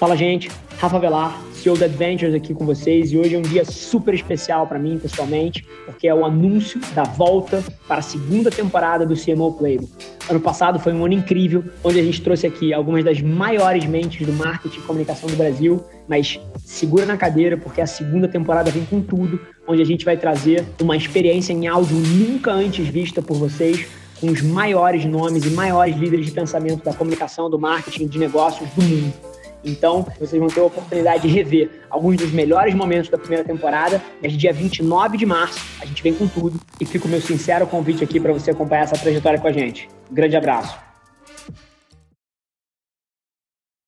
[0.00, 0.50] Fala, gente.
[0.78, 4.66] Rafa Velar, CEO da Adventures aqui com vocês e hoje é um dia super especial
[4.66, 9.52] para mim, pessoalmente, porque é o anúncio da volta para a segunda temporada do CMO
[9.52, 9.92] Playbook.
[10.30, 14.26] Ano passado foi um ano incrível, onde a gente trouxe aqui algumas das maiores mentes
[14.26, 18.86] do marketing e comunicação do Brasil, mas segura na cadeira, porque a segunda temporada vem
[18.86, 19.38] com tudo,
[19.68, 23.86] onde a gente vai trazer uma experiência em áudio nunca antes vista por vocês,
[24.18, 28.66] com os maiores nomes e maiores líderes de pensamento da comunicação, do marketing, de negócios
[28.70, 29.29] do mundo.
[29.64, 34.02] Então, vocês vão ter a oportunidade de rever alguns dos melhores momentos da primeira temporada.
[34.22, 36.60] Mas dia 29 de março, a gente vem com tudo.
[36.80, 39.88] E fica o meu sincero convite aqui para você acompanhar essa trajetória com a gente.
[40.10, 40.89] Um grande abraço.